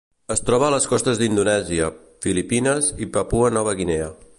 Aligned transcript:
Es 0.35 0.39
troba 0.45 0.65
a 0.67 0.71
les 0.75 0.87
costes 0.93 1.21
d'Indonèsia, 1.21 1.91
Filipines 2.27 2.89
i 3.07 3.11
Papua 3.19 3.57
Nova 3.61 3.79
Guinea. 3.83 4.15